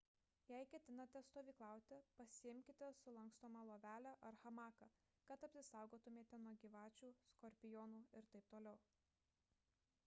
jei 0.51 0.59
ketinate 0.69 1.19
stovyklauti 1.25 1.99
pasiimkite 2.21 2.87
sulankstomą 3.01 3.61
lovelę 3.71 4.15
ar 4.31 4.39
hamaką 4.47 4.89
kad 5.29 5.45
apsisaugotumėte 5.49 6.41
nuo 6.49 6.57
gyvačių 6.67 7.13
skorpionų 7.31 8.03
ir 8.23 8.33
t 8.37 8.45
t 8.51 8.75